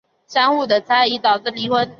[0.25, 1.87] 相互的猜疑导致离婚。